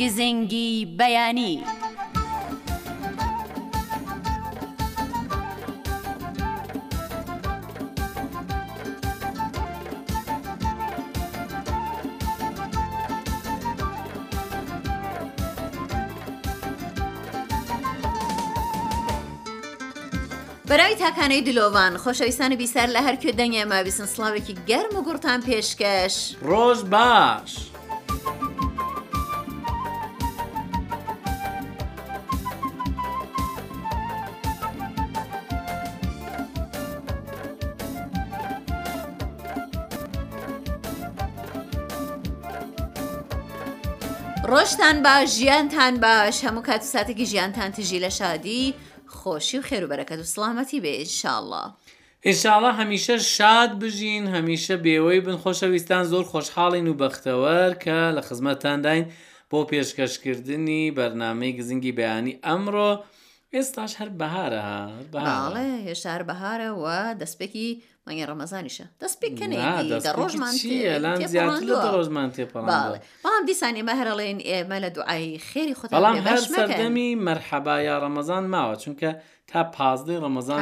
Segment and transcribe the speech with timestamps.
[0.00, 1.58] گزنگی بەیانی.
[20.68, 26.14] بەرای تاکانەی دلۆوان خۆشەویستانە بیسەر لە هەرکە دەنگێ ماویسن سلااوێکی گەرم و گورتان پێشکەش
[26.50, 27.52] ڕۆژ باش.
[44.48, 48.74] ڕۆشتان باش ژیانتان باش هەموو کات و ساتێکی ژیانتان تژی لە شادی
[49.16, 51.62] خۆشی و خێروبەرەکەت و سلامەتی بێ ئینشاءله.
[52.26, 58.80] ئێشاڵە هەمیشە شاد بژین هەمیشە بێەوەی بن خۆشەویستان زۆر خۆشحاڵین و بەختەوەر کە لە خزمەتتان
[58.86, 59.04] داین
[59.50, 62.90] بۆ پێشکەشکردنی بەرنمەی گزنگی بەیانی ئەمڕۆ،
[63.54, 64.66] ئێستاش هەر بەهارە
[65.12, 66.84] باڵێ هێشار بەهارە و
[67.20, 67.68] دەستپێکی
[68.06, 69.56] مانگە ڕەمەزانیشە دەستپێککەێ
[70.20, 70.54] ڕۆژمان
[71.94, 72.62] ڕۆژمان تێپڵێ
[73.24, 78.74] بەڵام دیسانی مەهرەڵێن ئێمە لە دوعای خێری خۆ بەڵام هەر سەردەمی مەرحەبا یا ڕەمەزان ماوە
[78.82, 79.10] چونکە
[79.50, 80.60] تا پازدەی ڕەمەزان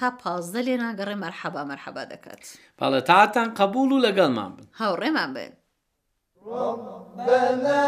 [0.00, 2.42] تا پازدە لێ ناگەڕێ مەرحەبا مەرحەبا دەکات
[2.78, 5.52] باڵێ تاتان قبول و لەگەڵمان بن هاوڕێمان بن.
[6.46, 7.86] ربنا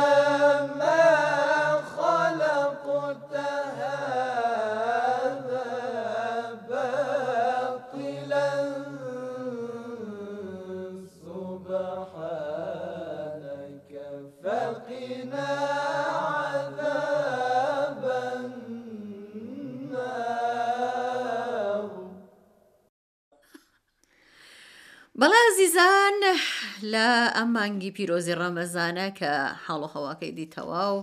[26.92, 29.30] لە ئەم مانگی پیرۆزی ڕەمەزانە کە
[29.64, 30.98] حاڵ هەواکەی دیتەوا و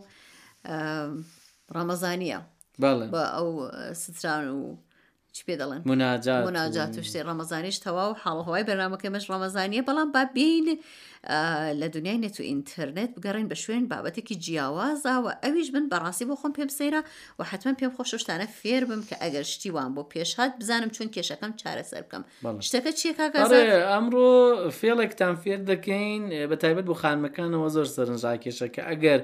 [1.75, 2.39] ڕەمەزانیە
[3.13, 3.49] بە ئەو
[4.03, 4.61] ستران و
[5.47, 10.67] پێ دەڵێن مناجات مناجات و شتێ ڕەمەزانیش تەواو حاڵهوای بەرنمەکەمەش ڕەمەزانیە بەڵام با بین
[11.81, 16.51] لە دنیای نێت و ئینتەرنێت بگەڕین بە شوێن بابەتێکی جیاوازاوە ئەویش من بەڕاستی بۆ خۆم
[16.57, 17.01] پێم سەیرا
[17.39, 21.51] و حتمما پێم خۆششتانە فێر بم کە ئەگەر شتی وان بۆ پێشات بزانم چون کێشەکەم
[21.61, 22.23] چارەسەر بکەم
[22.67, 23.11] شتەکە چیە
[23.91, 24.29] ئەمڕۆ
[24.79, 29.21] فێڵێکتان فێر دەکەین بە تایبەت بۆ خانمەکانەوە زۆر سەرنجا کێشەکە ئەگەر.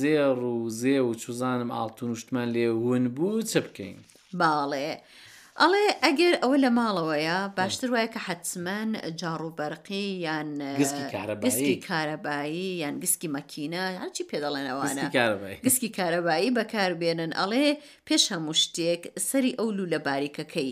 [0.00, 4.00] زێر و زێ و چوزانم ئاڵتون شتمان لێ ون بوو چ بکەین
[4.40, 4.90] باڵێ.
[5.60, 8.90] ئەڵێ ئەگەر ئەوە لە ماڵەوەیە باشتر وایە کە حەچمەن
[9.20, 10.48] جاڕوبەرقی یان
[11.44, 14.84] گسکی کارەبایی یان گسکی مەکینە هەرچی پێدەڵێنەوەە
[15.66, 17.66] گسکی کارەبایی بەکاربێنن ئەڵێ
[18.08, 20.70] پێش هەموو شتێک سەری ئەو لو لە باریکەکەی.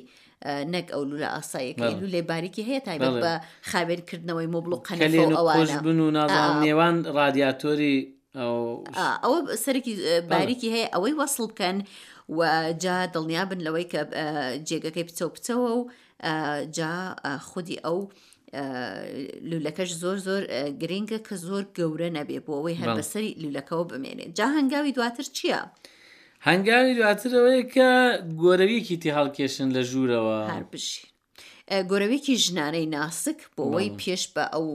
[0.75, 3.33] نەک ئەو لولە ئاساییەکە لولێ باریکی هەیە تایبەت بە
[3.71, 7.97] خاوێنکردنەوەی مۆبلو قەنەوە ئەوانە بن و نازان نێوان رادیاتۆری
[8.39, 9.95] ئەوە سەرەکی
[10.31, 11.77] باریکی هەیە ئەوەی وەصل بکەن
[12.39, 12.41] و
[12.83, 14.01] جا دڵنیا بن لەوەی کە
[14.69, 15.81] جێگەکەی بچە بچەوە و
[16.77, 16.95] جا
[17.49, 17.99] خودی ئەو
[19.51, 20.43] لولەکەش زۆر زۆر
[20.83, 25.61] گرنگە کە زۆر گەورە نەبێ بۆ ئەوەی هەر بەسەری لولەکەەوە بمێنێت جا هەنگاوی دواتر چییە؟
[26.49, 27.89] هەنگاوی دواتر ئەوەیە کە
[28.43, 31.07] گۆرەویەکی تی هەڵکێشن لە ژوورەوە هەر بشین.
[31.91, 34.66] گۆرەوێکی ژنانەی ناسک بۆەوەی پێش بە ئەو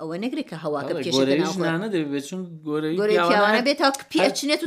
[0.00, 4.62] ئەوە نەگرێکە هەواکە پێشانە دەبێتچون گۆرەوانە بێت تا پێچنێت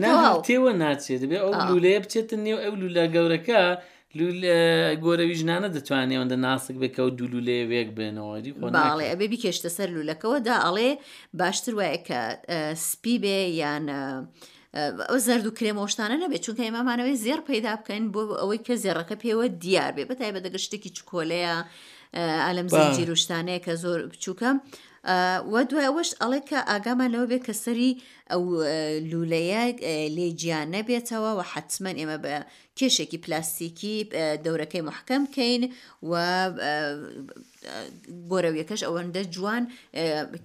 [0.48, 3.64] تێوە ناچێت دەبێت ئەو لولەیە بچێتە نێو ئەو لولە گەورەکە.
[5.06, 9.90] گۆرەوی ژنانە دەتوانێ ئەوەندە ناسک بکە و دوولو لێ وێک بێنەوەری باڵێ ئەبێ بکێشتە سەر
[9.96, 10.90] لولەکەەوەدا ئەڵێ
[11.40, 12.20] باشتر وایە کە
[12.90, 13.86] سپی بێ یان
[15.10, 19.16] ئەو زرد و کرێمە شتانە نەبێت چونکە ئێمامانەوەی زێر پیدا بکەین بۆ ئەوەی کە زێڕەکە
[19.24, 21.56] پێوە دیار بێ بەتای بەدەگەشتێکی چکۆلەیە
[22.46, 24.50] ئالم زنجیر و شتانەیە کە زۆر بچووکە
[25.54, 27.92] وە دوای ئەوەش ئەڵێ کە ئاگامانەوە بێ کە سەری
[28.32, 28.44] ئەو
[29.12, 29.64] لولەیە
[30.16, 32.34] لێجییانە بێتەوە و حتممە ئێمە بە
[32.78, 33.96] کێشێکی پلاستیکی
[34.46, 35.64] دەورەکەی محکەم کەین
[36.10, 36.12] و
[38.32, 39.64] گۆرەویەکەش ئەوەندە جوان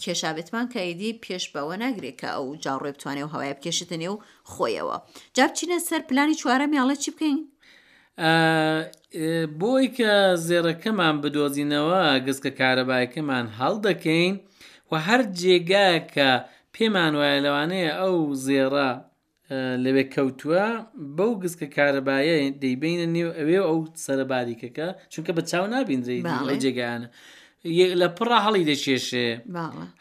[0.03, 4.17] کێشابێتمان کەیدی پێش بەوە ناگرێکە ئەو جاڕێ بتوانێ و هەوای بکێشتنێ و
[4.53, 4.97] خۆیەوە
[5.37, 7.41] جابچینە سەر پلانی چوارە میاڵە چی بکەین؟
[9.60, 10.12] بۆی کە
[10.48, 14.34] زێڕەکەمان بدۆزینەوە گزکە کارەبایەکەمان هەڵدەکەین
[14.90, 16.30] و هەر جێگایە کە
[16.74, 18.16] پێمان وایە لەوانەیە ئەو
[18.46, 18.90] زێڕە
[19.84, 20.66] لەوێ کەوتووە
[21.16, 26.16] بەو گزکە کارەبایە دەیبینە نێو ئەوێ ئەو سەرباریکەکە چونکە بە چاو نابینجێ
[26.62, 27.08] جێگایانە.
[28.00, 29.26] لە پڕە هەڵی دەچێشێ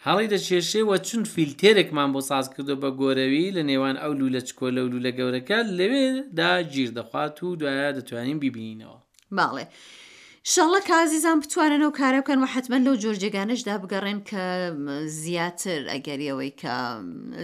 [0.05, 4.67] هەڵی دەچێشێوە چون فیلتێرێکمان بۆ ساز کردو بە گۆرەوی لە نێوان ئەو لو لە چکۆ
[4.77, 8.97] لە لو لە گەورەکە لەوێدا گیر دەخوات و دوایە دەتوانین بیبینینەوە
[9.37, 9.65] باڵێ.
[10.53, 14.43] شڵە کازیزان بتوانن و کارە بکەن و حتممە لەو جۆرجگانشدا بگەڕێن کە
[15.23, 16.75] زیاتر ئەگەریەوەی کە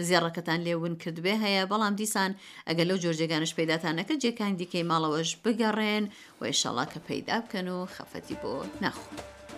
[0.06, 2.30] زیێڕەکەتان لێون کردبێ هەیە بەڵام دیسان
[2.68, 6.04] ئەگەر لەو جۆرجگانش پیداتانەکە جێکان دیکەی ماڵەوەش بگەڕێن
[6.40, 8.52] و شەڵا کە پەیدا بکەن و خەفەتی بۆ
[8.84, 9.31] نەخۆ.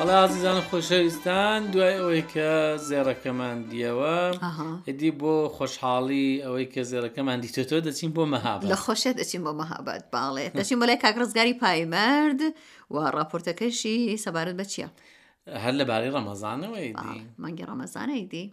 [0.00, 2.50] بەڵی عزیزان خۆشەویستان دوای ئەوەی کە
[2.88, 4.18] زێڕەکەمان دیەوە
[4.88, 10.02] هدی بۆ خۆشحاڵی ئەوەی کە زێڕەکەمان دیتۆ دەچین بۆ مەهاب لە خۆشە دەچین بۆ مەهابەت
[10.14, 12.40] باڵێ دەچین بۆ لای کاکرزگاری پایمەرد
[12.90, 14.88] و ڕاپۆرتەکەشی سەبارەت بە چییە؟
[15.62, 16.88] هەر لەبارەی ڕەمەزانەوەی
[17.42, 18.44] مانگی ڕەمەزانەی دی.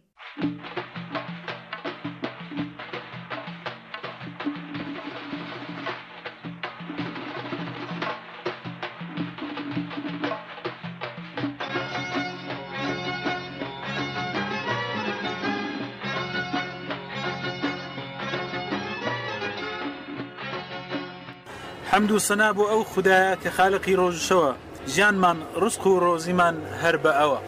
[21.97, 24.51] حەمد و سنا بۆ ئەو خدایە کە خالقی ڕۆژشەوە
[24.93, 27.39] ژیانمان ڕسک و ڕۆزیمان هەر بە ئەوە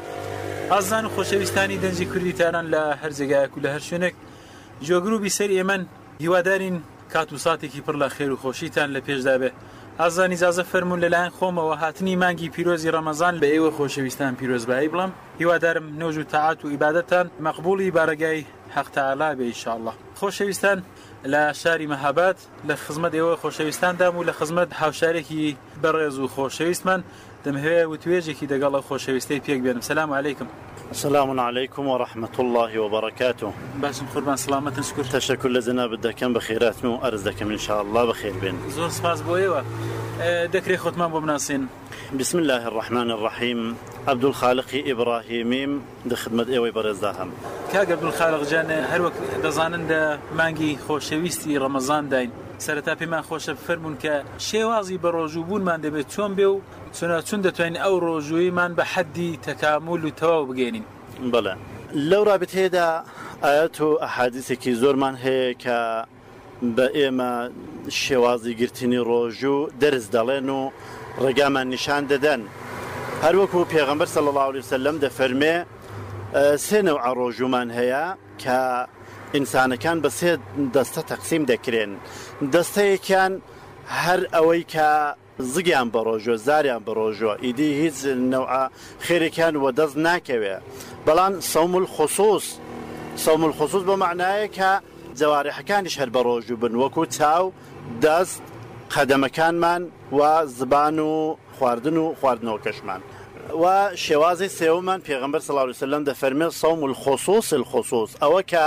[0.73, 4.15] ئازان و خۆشەویستانی دەنجی کوردی تاران لە هەر جێگایەک و لە هەر شوێنێک
[4.87, 5.81] جۆگروبی سەر ئێمەن
[6.21, 6.77] هیوادارین
[7.13, 9.51] کات و ساتێکی پڕ لە خێر و خۆشیتان لە پێشدابێ
[10.01, 15.85] ئازانی زازە فەرمونون لەلایەن خۆمەوە هاتنی مانگی پیرۆزی ڕەمەزان لە ئێوە خۆشەویستان پیرۆزبایی بڵم هیوادارم
[16.01, 18.43] نۆژ و تەعات و ئیباەتان مەقبولی بارەگای
[18.75, 20.77] حەقتەعالا بێ ئینشاءله خۆشەویستان
[21.33, 22.37] لە شاری مەهابات
[22.69, 27.01] لە خزمەت ئێوە خۆشەویستاندام و لە خزمەت هاوشارێکی بەڕێز و خۆشەویستمان
[27.43, 30.47] دەمهەیە و توێژێکی دەگەڵە خۆشەویستی پێک بێنم سلام عیکم
[31.03, 33.47] سلام عليكم ورحمة الله وبركاته
[33.81, 38.55] باشم قربان سلامة شكر تشكر لزنا بدكم بخيرات مو أرزدكم إن شاء الله بخير بين
[38.75, 39.61] زور سپاس بۆ ئێوە
[40.53, 41.67] دەکرێ خۆتمان بۆ بناسیین
[42.19, 43.75] بسم الله الرحمن الرحيم
[44.09, 47.29] عبدول خالقی ئیبراهیمیم دەخدمت ئێوەی بەڕێزدا هەم
[47.73, 49.15] کاگەبن خالقجانە هەروەک
[49.45, 50.01] دەزانن لە
[50.39, 52.31] مانگی خۆشەویستی ڕەمەزان داین
[52.65, 54.13] سەرەتا پێمان خۆشە فەرمونون کە
[54.49, 56.57] شێوازی بە ڕۆژوو بوونمان دەبێت چۆن بێ و
[56.97, 60.85] چۆناچون دەتوانین ئەو ڕۆژوویمان بە حەدی تەکامل و تەواو بگەێنین
[61.33, 61.53] بڵێ
[62.09, 62.87] لەو رابط هێدا
[63.45, 65.77] ئاەت و ئەحادیسێکی زۆرمان هەیە کە
[66.75, 67.31] بە ئێمە
[68.01, 70.61] شێوازی گرتنی ڕۆژوو دەرز دەڵێن و
[71.23, 72.41] ڕێگامان نیشان دەدەن
[73.25, 75.55] هەروەکو پێغمبەر سەل الله وسلم دەفەرمێ
[76.67, 78.05] سێنە و ئاڕۆژومان هەیە
[78.43, 78.61] کە
[79.33, 80.31] ئینسانەکان بە سێ
[80.75, 81.91] دەستە تەقسیم دەکرێن
[82.53, 83.33] دەستەیەکیان
[84.03, 84.89] هەر ئەوەی کە
[85.53, 87.97] زگیان بە ڕۆژۆ زاریان بە ڕۆژۆ ئیدی هیچ
[89.05, 90.55] خێرەکان وە دەست ناکەوێ
[91.07, 92.45] بەڵام سەومل خصوص
[93.25, 94.71] سەومل خصوص بە معنایە کە
[95.19, 97.43] جەوارحەکانیش هەر بە ڕۆژوو بن وەکو چاو
[98.05, 98.41] دەست
[98.93, 99.81] قەدەمەکانمان
[100.17, 100.21] و
[100.57, 101.13] زبان و
[101.59, 103.01] خواردن و خواردنەوەکەشمان.
[103.63, 103.65] و
[104.05, 108.65] شێوازی سێومان پێغمبەر سەلاوسلم دەفەرمێ سەوم الخۆسۆس الخۆسۆس ئەوە کە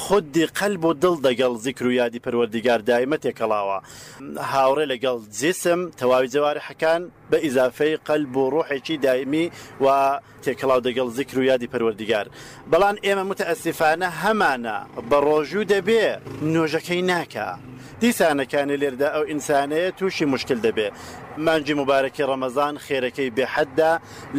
[0.00, 3.78] خودی قەلب و دڵ دەگەڵ زیکر و یادی پەروەردیگار دایمە تێکەڵاوە
[4.52, 9.46] هاوڕێ لەگەڵ جسم تەواوی جەوارە حەکان بە ئیزافەی قەلب و ڕۆحێکی دایمی
[9.84, 9.86] و
[10.44, 12.26] تێکەڵاو دەگەڵ زیکر و یادی پەروەردیگار
[12.72, 14.76] بەڵام ئێمە متەئسیفانە هەمانە
[15.10, 16.06] بە ڕۆژوو دەبێ
[16.54, 17.48] نۆژەکەی ناکە
[18.02, 20.88] دیسانەکانی لێردا ئەو ئینسانەیە تووشی مشکل دەبێ
[21.46, 23.92] مانجی مبارەکی ڕەمەزان خێرەکەی بێحەددا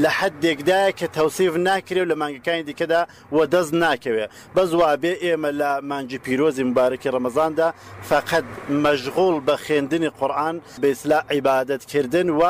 [0.04, 3.02] لە حد دێکدایە کە تەوسیف ناکرێ و لە مانگەکانی دیکەدا
[3.36, 7.68] و دەست ناکەوێت بەزوابێ ئێمە لە مانجی پیرۆزی مبارەکی ڕەمەزاندا
[8.12, 8.46] فقط
[8.84, 12.42] مەژغول بە خوێندنی قورآن بەیسلا عیباەتکردن و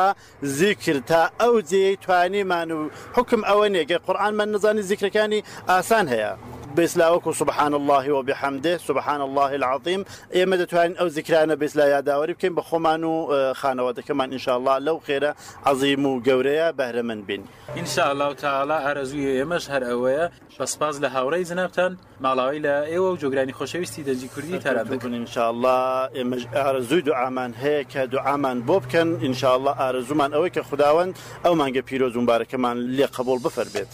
[0.59, 2.79] زیکر تا ئەو جێی توانیمان و
[3.17, 5.39] حکم ئەوە نێگە قورآن من نزانی زیکرەکانی
[5.69, 6.31] ئاسان هەیە.
[6.79, 10.01] بەیسلاوەکو سبحان الله و بحەمدێ سبحان الله العظیم
[10.35, 13.17] ئێمە دەتوانین ئەو زیکرانە بەیسلا یاداوەری بکەین بە خۆمان و
[13.61, 15.31] خانەوەەکەمان انشاءله لەو خێرە
[15.69, 17.43] عظیم و گەورەیە بەرە من بین
[17.79, 20.25] انشاءله تاالا ئارەزوی ئێمەش هەر ئەوەیە
[20.59, 21.91] بەسپاز لە هاوڕێی زنابتان
[22.23, 25.77] ماڵاوی لە ئێوە و جۆگرانی خۆشەویستی دەنجی کوردی تەرابکن انشاءله
[26.17, 31.13] ئێمەش ئارزوی دوعامان هەیە کە دوعامان بۆ بکەن انشاءله ئارزومان ئەوەی کە خداوەند
[31.45, 33.91] ئەومانگە پیرۆزمبارەکەمان لێ قبول بفەربێت.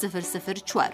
[0.01, 0.93] سفر سفر 4.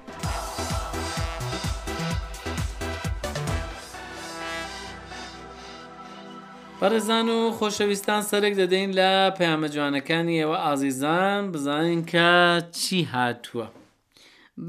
[6.83, 12.31] بەڕێزان و خۆشەویستان سەرێک دەدەین لە پەیامە جوانەکانی ئێوە ئازیزان بزانین کە
[12.79, 13.67] چی هاتووە.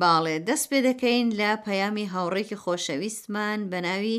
[0.01, 4.19] باڵێ دەست پێ دەکەین لە پەیامی هاوڕێکی خۆشەویستمان بەناوی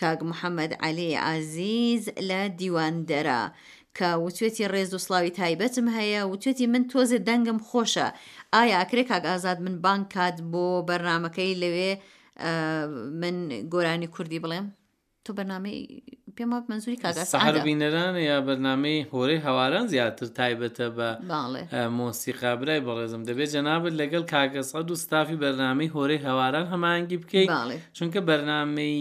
[0.00, 3.42] کاگ محەممەد علی ئازیز لە دیواندەرە.
[3.98, 8.08] کە وتێتی ڕێز و سلاوی تایبەتم هەیە وتێتی من تۆزێ دەنگم خۆشە
[8.54, 11.90] ئایا ئاکرێک کاک ئازاد من بانک کات بۆ بەرنمەکەی لەوێ
[13.20, 13.36] من
[13.72, 14.66] گۆرانی کوردی بڵێم؟
[15.24, 15.78] تو بەنامەی
[16.36, 21.08] پێم منزوری کاگەسەهر بینەران یا بەرنمەی هۆرەی هەواران زیاتر تایبەتە بە
[21.98, 27.50] مۆسیقا برای بەڕێزم دەبێت جەنابێت لەگەڵ کاگەسەد و ستافی بەرنمەی هۆرەی هەواران هەمانگی بکەیت
[27.96, 28.96] چونکە بەرنمەی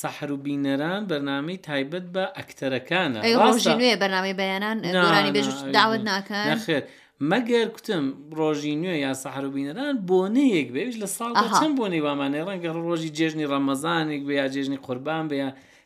[0.00, 5.46] سەحر و بینەران بەرنامی تایبەت بە ئەکتەرەکانە ڕۆژی نوێ بەرنامی بەیانان دورانی بێژ
[5.76, 6.82] داوت ناکەن خێر.
[7.30, 8.04] مەگەر کوتم
[8.38, 14.22] ڕۆژی نوێ یا سەحروبینەران بۆنەیەک بێش لە ساڵ چەند بۆنەی وامانەی ڕەنگە ڕۆژی جێژنی ڕەمەزانێک
[14.28, 15.36] بە یا جێژنی قوربان بە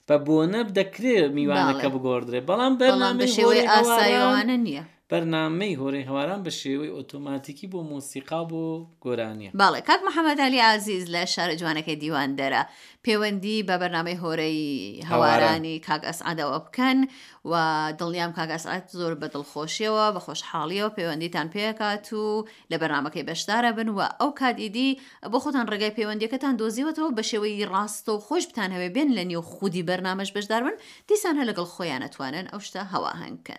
[0.08, 4.84] بە بۆنە دەکرێت میوانەکە بگۆدرێ بەڵام بەرنامە شێوەی ئاساییەوانە نییە.
[5.10, 8.64] بەرنمەی هۆڕی هەواران بە شێوەی ئۆتۆماتیکی بۆ مۆسیقا بۆ
[9.04, 12.62] گۆرانیە باڵێ کاک محەممەدالی عزیز لە شارە جوانەکەی دیوان دەرە
[13.04, 14.60] پەیوەندی بە بەرنمەی هۆرەی
[15.10, 16.98] هەوارانی کاک ئەسعادەوە بکەن
[17.50, 17.54] و
[17.98, 24.00] دڵنیام کاگەسعات زۆر بە دڵخۆشیەوە بە خۆشحاڵیەوە پەیوەندیتان پێکات و لە بەرنمەکەی بەشدارە بن و
[24.20, 24.90] ئەو کاتئیدی
[25.32, 29.42] بۆ خۆتان ڕێگای پەیوەندیەکەتان دۆزیوەتەوە بە شێوەی ڕاستە و خۆش بتان هەوێ بێن لە نیێو
[29.54, 30.76] خودی بەرنمەش بەشدار بن
[31.08, 33.58] دیسان هە لەگەڵ خۆیان ئەتوانن ئەو شتە هەواهنگکە.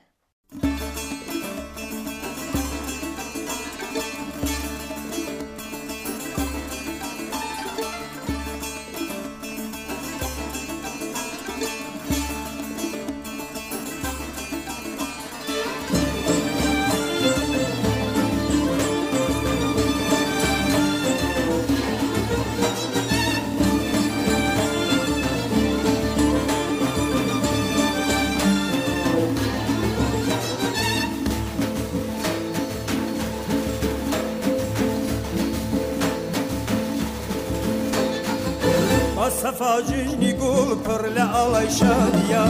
[39.40, 42.46] سەفاجینی گوڵ پڕ لە ئاڵای شادیە.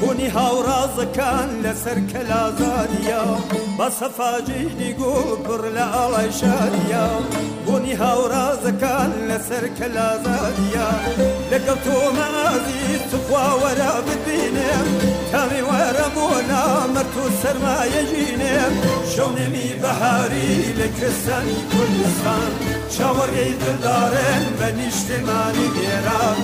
[0.00, 3.24] بوونی هاوڕازەکان لەسەر کەلازانیا
[3.78, 7.06] بە سەفاجیدی گوپڕ لە ئاڵای شاریا
[7.66, 10.90] بوونی هاوڕازەکان لەسەر کەلازانیا
[11.50, 14.86] لەگەڵ تۆمەزی تخواوەرە ببینێم
[15.32, 18.74] کامی وەرە بۆ نامەرت و سەرمایەژینێم
[19.12, 22.52] شەونێمی بەهاری لە کەسانی کوردستان
[22.94, 26.42] چاوەڕێی دڵدارێن بە نیشتێمانی گێران.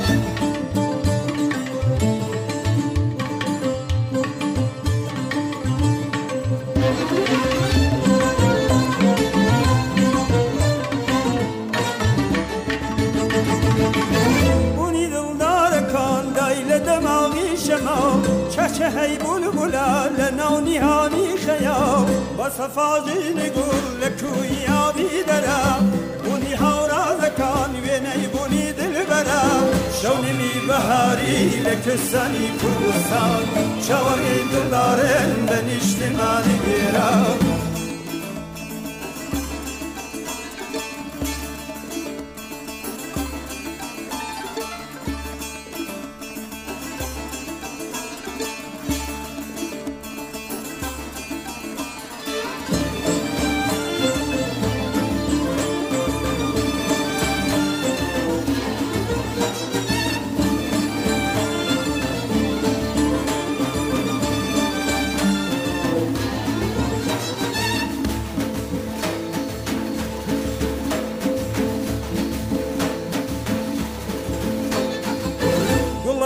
[22.62, 25.62] سەفاازین گوڵ لە کوییاوی دەرە
[26.22, 29.44] بوونی هاورازەکان وێنەی بوونی دلبەرە
[30.00, 33.44] شەونمی بەهاری لە کەسانی کوردستان
[33.86, 37.10] چاوەڕی دڵدارێن بە نیشتمانی گێرە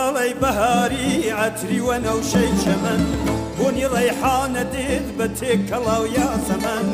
[0.06, 3.02] ساڵی بەهاری ئەتری وە نەوشەی چەمەن
[3.56, 6.86] بوونی ڕێحانە دێت بە تێک کەڵاو یا زەمەن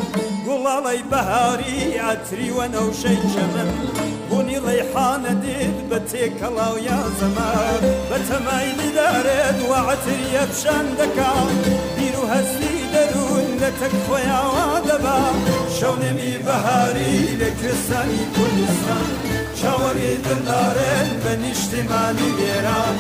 [0.47, 3.71] گوڵاڵی بەهاری ئەتری وە نەوشەی چەمەن
[4.29, 11.61] بوونی ڕێحانە دێت بە تێک کەڵاو یا زەمان بە تەمایلی دارێت وەعتریە پیشان دەکات
[11.97, 15.19] بیر و هەستی دەرون لە تەک خۆیاوا دەبا
[15.77, 19.09] شەونێمی بەهاری لە کوێستانی کوردستان.
[19.63, 22.97] çawarê dildarên bi niştimanî wêran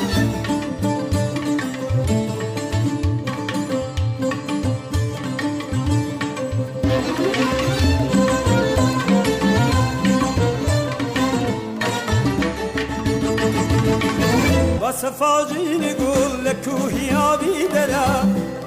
[15.11, 18.09] Sefacî gul li kuhiya bî dera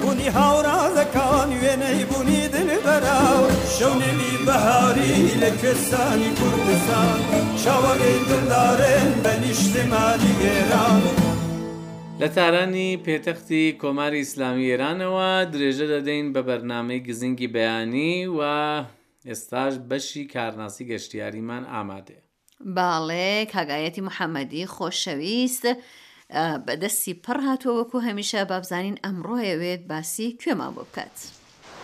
[0.02, 0.85] Hûnî hawra
[1.66, 3.42] وێنەی بوونی دل بەراو
[3.76, 7.18] شەونێمی بەهاری لە کوێستانی کوردستان
[7.62, 11.02] چاوەڕێی دڵدارێن بە نیشتمانی گێران.
[12.20, 18.40] لە تارانی پێتەختی کۆماری ئیسلامی ئێرانەوە درێژە دەدەین بە بەرنمەی گزینگی بەیانی و
[19.28, 22.22] ئێستاش بەشی کارناسی گەشتیاریمان ئامادەیە.
[22.76, 25.64] باڵێ کاگایەتی محەممەدی خۆشەویست
[26.66, 31.18] بەدەستی پڕ هاتووە وەکو هەمیشە بابزانین ئەمڕۆیەوێت باسی کوێمان بۆ بکات.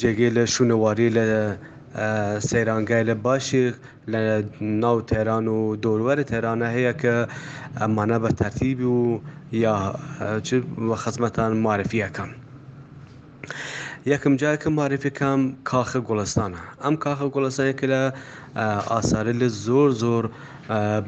[0.00, 1.26] جێگەی لە شوونەواری لە
[2.50, 3.66] سەیرانگای لە باشی
[4.12, 4.18] لە
[4.82, 7.14] ناو تێران و دۆروەرە تێرانە هەیە کە
[7.80, 9.02] ئەمانە بە تەرتیبی و
[9.64, 9.74] یا
[11.02, 12.30] خزمەتان معرفیەکەم.
[14.12, 18.02] یەکم جاکە معرفەکەم کاخە گوڵستانە ئەم کاخە گوڵستانەکە لە
[18.90, 20.24] ئاسارە لە زۆر زۆر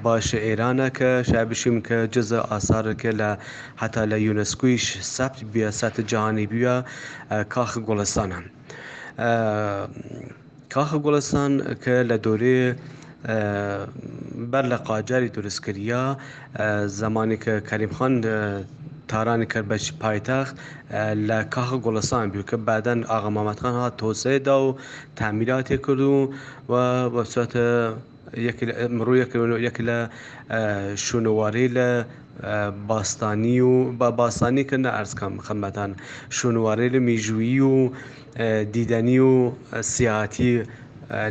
[0.04, 3.30] باشە ئێرانە کە شابشیم کە جزە ئاسارەکە لە
[3.82, 4.84] حتا لە یونسکویش
[5.16, 6.74] سەبت بە ساتە جیهانی بووە
[7.54, 8.40] کاخ گوڵستانە.
[10.74, 11.52] کاخە گوڵستان
[11.82, 12.60] کە لە دۆرێ
[14.50, 16.04] بەر لە قاجاری دروستکریا
[17.00, 18.12] زمانێکە کەریمخان
[19.10, 20.54] تارانی کرد بە پایتەخت
[21.28, 24.68] لە کاخ گوڵستان بوو کە بەدەن ئاغا مامەتخان ها تۆسەیدا و
[25.20, 26.18] تامیراتێ کرد و
[26.70, 26.74] و
[27.14, 27.66] بەساتە
[28.98, 29.14] مرۆ
[29.58, 29.98] یەک لە
[30.96, 32.04] شوونەواری لە
[32.88, 35.90] باستانی و با باسانی کە نە ئەرزکەم خەمەتان
[36.30, 37.90] شوونوارەی لە میژویی و
[38.74, 40.62] دیدەنی و سیاتی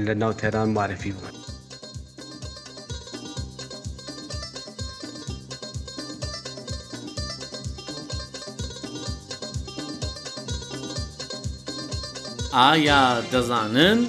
[0.05, 1.33] لە ناو تێران معرفی بوون.
[12.53, 13.99] ئایا دەزانن؟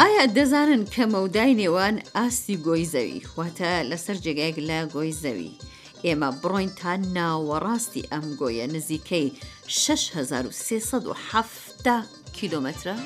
[0.00, 5.52] ئایا دەزانن کە مەودای نێوان ئاستی گۆی زەوی خواتە لەسەر جێگایك لە گۆی زەوی
[6.06, 9.26] ئێمە بڕۆین تا ناوەڕاستی ئەم گۆیە نزیکەی
[9.66, 11.50] 6370
[12.36, 12.96] کیلومترە؟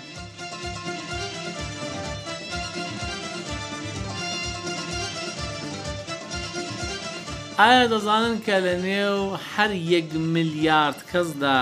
[7.63, 9.21] ئایا دەزانن کە لە نێو
[9.53, 11.59] هەر یەک میلیارد کەسدا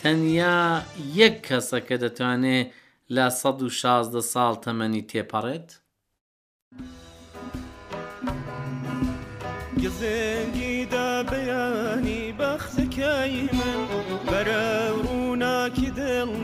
[0.00, 0.58] تەنیا
[1.20, 2.68] یەک کەسە کە دەتوانێت
[3.14, 5.68] لە 16 ساڵ تەمەنی تێپەڕێت؟
[9.82, 13.78] گزێنگی دا بەیانی بەخزەکەی من
[14.30, 15.19] بەرەڕوو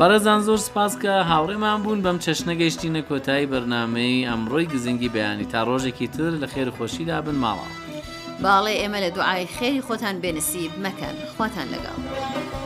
[0.00, 5.60] بەرەزان زۆر سپاس کە هاوڕێمان بوون بەم چەشنە گەیشتینە کۆتایی بەرنمەی ئەمڕۆی گزنگی بەیانی تا
[5.68, 7.74] ڕۆژێکی تر لە خێر خۆشیدا بن ماڵاوە.
[8.42, 12.59] باڵێ ئێمە لە دوعای خێری خۆتان بێنسیب مەکەن خواتان لەگەڵ.